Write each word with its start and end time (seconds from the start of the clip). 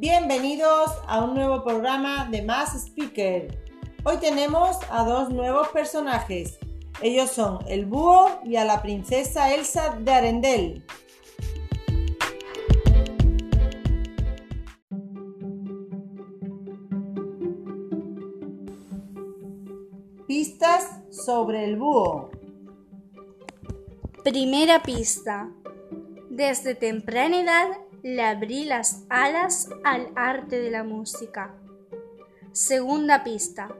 Bienvenidos 0.00 0.92
a 1.08 1.22
un 1.22 1.34
nuevo 1.34 1.62
programa 1.62 2.26
de 2.30 2.40
Más 2.40 2.74
Speaker. 2.74 3.54
Hoy 4.02 4.16
tenemos 4.16 4.78
a 4.90 5.04
dos 5.04 5.28
nuevos 5.28 5.68
personajes. 5.68 6.58
Ellos 7.02 7.30
son 7.30 7.58
el 7.68 7.84
búho 7.84 8.40
y 8.42 8.56
a 8.56 8.64
la 8.64 8.80
princesa 8.80 9.54
Elsa 9.54 9.98
de 10.00 10.10
Arendel. 10.10 10.86
Pistas 20.26 21.02
sobre 21.10 21.64
el 21.64 21.76
búho. 21.76 22.30
Primera 24.24 24.82
pista. 24.82 25.50
Desde 26.30 26.74
temprana 26.74 27.42
edad 27.42 27.89
le 28.02 28.22
abrí 28.22 28.64
las 28.64 29.04
alas 29.08 29.70
al 29.84 30.10
arte 30.16 30.60
de 30.60 30.70
la 30.70 30.84
música. 30.84 31.54
Segunda 32.52 33.22
pista. 33.24 33.74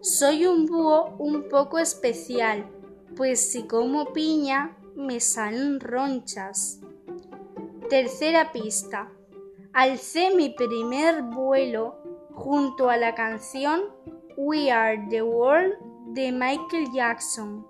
Soy 0.00 0.46
un 0.46 0.66
búho 0.66 1.16
un 1.18 1.48
poco 1.48 1.78
especial, 1.78 2.66
pues 3.16 3.50
si 3.50 3.64
como 3.64 4.12
piña 4.12 4.76
me 4.94 5.20
salen 5.20 5.80
ronchas. 5.80 6.80
Tercera 7.90 8.52
pista. 8.52 9.10
Alcé 9.72 10.34
mi 10.34 10.50
primer 10.50 11.22
vuelo 11.22 11.96
junto 12.32 12.88
a 12.88 12.96
la 12.96 13.14
canción 13.14 13.82
We 14.36 14.70
Are 14.70 15.06
the 15.10 15.22
World 15.22 15.74
de 16.14 16.32
Michael 16.32 16.88
Jackson. 16.94 17.66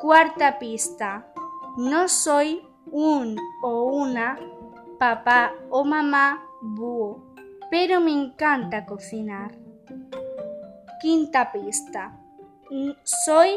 Cuarta 0.00 0.58
pista. 0.58 1.32
No 1.76 2.08
soy 2.08 2.62
un 2.90 3.36
o 3.62 3.84
una 3.84 4.38
papá 4.98 5.52
o 5.70 5.84
mamá 5.84 6.42
búho, 6.60 7.22
pero 7.70 8.00
me 8.00 8.12
encanta 8.12 8.86
cocinar. 8.86 9.52
Quinta 11.00 11.52
pista. 11.52 12.18
Soy 13.02 13.50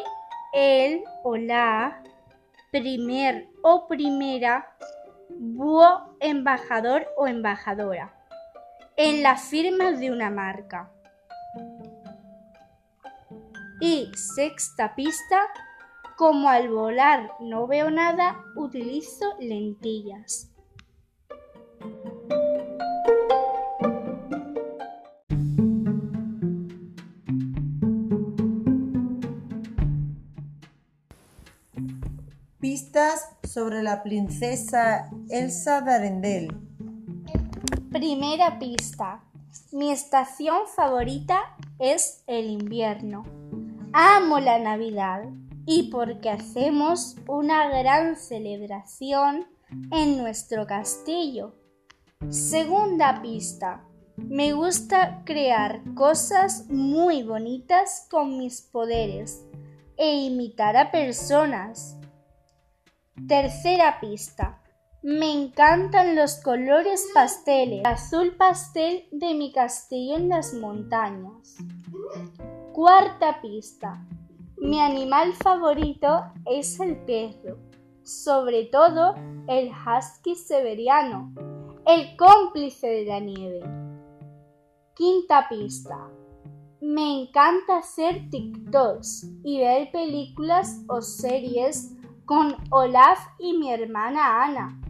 el 0.54 1.04
o 1.24 1.36
la 1.36 2.04
primer 2.72 3.48
o 3.62 3.88
primera 3.88 4.76
búho 5.30 6.16
embajador 6.20 7.08
o 7.18 7.28
embajadora 7.28 8.14
en 8.96 9.24
la 9.24 9.38
firma 9.38 9.94
de 9.94 10.12
una 10.12 10.30
marca. 10.30 10.92
Y 13.80 14.12
sexta 14.14 14.94
pista, 14.94 15.48
como 16.20 16.50
al 16.50 16.68
volar 16.68 17.32
no 17.40 17.66
veo 17.66 17.90
nada, 17.90 18.44
utilizo 18.58 19.24
lentillas. 19.40 20.52
Pistas 32.60 33.30
sobre 33.44 33.82
la 33.82 34.04
princesa 34.04 35.10
Elsa 35.30 35.80
de 35.80 35.94
Arendel. 35.94 36.54
Primera 37.94 38.60
pista. 38.60 39.24
Mi 39.72 39.90
estación 39.92 40.68
favorita 40.76 41.56
es 41.80 42.26
el 42.28 42.50
invierno. 42.50 43.24
Amo 43.94 44.42
la 44.42 44.60
Navidad 44.60 45.24
y 45.72 45.84
porque 45.84 46.32
hacemos 46.32 47.16
una 47.28 47.70
gran 47.70 48.16
celebración 48.16 49.46
en 49.92 50.18
nuestro 50.18 50.66
castillo. 50.66 51.54
Segunda 52.30 53.22
pista. 53.22 53.86
Me 54.18 54.54
gusta 54.54 55.22
crear 55.26 55.82
cosas 55.94 56.66
muy 56.70 57.22
bonitas 57.22 58.08
con 58.10 58.40
mis 58.40 58.64
poderes 58.64 59.46
e 59.96 60.16
imitar 60.24 60.76
a 60.76 60.90
personas. 60.90 61.96
Tercera 63.28 64.00
pista. 64.00 64.64
Me 65.04 65.32
encantan 65.32 66.16
los 66.16 66.42
colores 66.42 67.08
pasteles. 67.14 67.84
Azul 67.86 68.36
pastel 68.38 69.08
de 69.12 69.36
mi 69.36 69.54
castillo 69.54 70.18
en 70.18 70.30
las 70.30 70.52
montañas. 70.56 71.58
Cuarta 72.74 73.40
pista. 73.40 74.04
Mi 74.62 74.78
animal 74.82 75.34
favorito 75.36 76.22
es 76.46 76.82
el 76.82 76.98
perro, 77.06 77.58
sobre 78.04 78.66
todo 78.66 79.16
el 79.48 79.70
husky 79.70 80.36
severiano, 80.36 81.34
el 81.88 82.18
cómplice 82.18 82.88
de 82.88 83.06
la 83.06 83.20
nieve. 83.22 83.62
Quinta 84.96 85.48
pista. 85.48 86.10
Me 86.82 87.22
encanta 87.22 87.78
hacer 87.78 88.30
TikToks 88.30 89.32
y 89.46 89.60
ver 89.60 89.92
películas 89.94 90.84
o 90.90 91.02
series 91.02 91.96
con 92.26 92.58
Olaf 92.70 93.20
y 93.40 93.58
mi 93.58 93.72
hermana 93.72 94.44
Ana. 94.44 94.82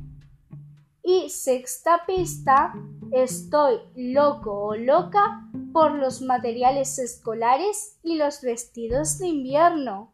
Y 1.04 1.30
sexta 1.30 2.06
pista, 2.08 2.74
estoy 3.12 3.78
loco 3.96 4.52
o 4.52 4.76
loca 4.76 5.49
por 5.72 5.94
los 5.94 6.22
materiales 6.22 7.00
escolares 7.00 8.00
y 8.04 8.16
los 8.16 8.42
vestidos 8.42 9.20
de 9.20 9.28
invierno. 9.28 10.14